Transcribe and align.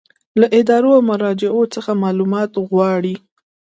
له 0.39 0.47
ادارو 0.59 0.89
او 0.97 1.01
مراجعو 1.09 1.63
څخه 1.75 1.91
معلومات 2.03 2.51
غواړي. 2.69 3.15